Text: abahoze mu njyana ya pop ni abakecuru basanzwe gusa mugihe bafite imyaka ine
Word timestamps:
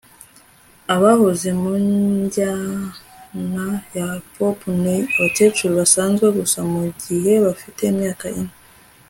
abahoze 0.95 1.49
mu 1.61 1.71
njyana 2.21 3.67
ya 3.97 4.07
pop 4.35 4.57
ni 4.81 4.95
abakecuru 5.15 5.71
basanzwe 5.81 6.25
gusa 6.37 6.59
mugihe 6.71 7.31
bafite 7.45 7.81
imyaka 7.93 8.27
ine 8.39 8.53